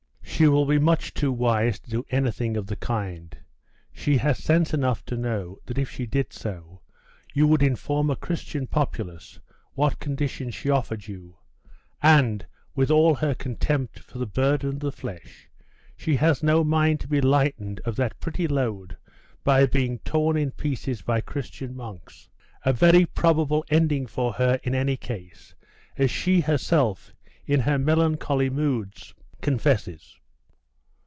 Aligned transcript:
'She 0.41 0.47
will 0.47 0.65
be 0.65 0.79
much 0.79 1.13
too 1.13 1.31
wise 1.31 1.77
to 1.79 1.87
do 1.91 2.05
anything 2.09 2.57
of 2.57 2.65
the 2.65 2.75
kind; 2.75 3.37
she 3.93 4.17
has 4.17 4.39
sense 4.39 4.73
enough 4.73 5.05
to 5.05 5.15
know 5.15 5.59
that 5.67 5.77
if 5.77 5.87
she 5.87 6.07
did 6.07 6.33
so, 6.33 6.81
you 7.31 7.45
would 7.45 7.61
inform 7.61 8.09
a 8.09 8.15
Christian 8.15 8.65
populace 8.65 9.39
what 9.75 9.99
conditions 9.99 10.55
she 10.55 10.67
offered 10.67 11.05
you, 11.07 11.37
and, 12.01 12.43
with 12.73 12.89
all 12.89 13.13
her 13.13 13.35
contempt 13.35 13.99
for 13.99 14.17
the 14.17 14.25
burden 14.25 14.69
of 14.71 14.79
the 14.79 14.91
flesh, 14.91 15.47
she 15.95 16.15
has 16.15 16.41
no 16.41 16.63
mind 16.63 16.99
to 17.01 17.07
be 17.07 17.21
lightened 17.21 17.79
of 17.81 17.95
that 17.97 18.19
pretty 18.19 18.47
load 18.47 18.97
by 19.43 19.67
being 19.67 19.99
torn 19.99 20.35
in 20.37 20.49
pieces 20.49 21.03
by 21.03 21.21
Christian 21.21 21.75
monks; 21.75 22.29
a 22.65 22.73
very 22.73 23.05
probable 23.05 23.63
ending 23.69 24.07
for 24.07 24.33
her 24.33 24.59
in 24.63 24.73
any 24.73 24.97
case, 24.97 25.53
as 25.99 26.09
she 26.09 26.39
herself, 26.41 27.13
in 27.45 27.59
her 27.59 27.77
melancholy 27.77 28.49
moods, 28.49 29.13
confesses! 29.43 30.17